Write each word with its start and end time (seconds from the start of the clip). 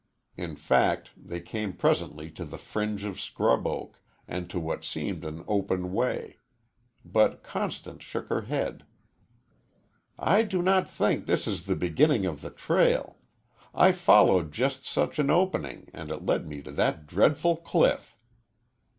In 0.35 0.55
fact, 0.55 1.11
they 1.15 1.39
came 1.41 1.73
presently 1.73 2.31
to 2.31 2.43
the 2.43 2.57
fringe 2.57 3.03
of 3.03 3.19
scrub 3.21 3.67
oak, 3.67 4.01
and 4.27 4.49
to 4.49 4.59
what 4.59 4.83
seemed 4.83 5.23
an 5.23 5.43
open 5.47 5.93
way. 5.93 6.37
But 7.05 7.43
Constance 7.43 8.01
shook 8.03 8.27
her 8.29 8.41
head. 8.41 8.83
"I 10.17 10.41
do 10.41 10.63
not 10.63 10.89
think 10.89 11.27
this 11.27 11.45
is 11.45 11.67
the 11.67 11.75
beginning 11.75 12.25
of 12.25 12.41
the 12.41 12.49
trail. 12.49 13.17
I 13.75 13.91
followed 13.91 14.51
just 14.51 14.87
such 14.87 15.19
an 15.19 15.29
opening, 15.29 15.91
and 15.93 16.09
it 16.09 16.25
led 16.25 16.47
me 16.47 16.63
to 16.63 16.71
that 16.71 17.05
dreadful 17.05 17.57
cliff." 17.57 18.17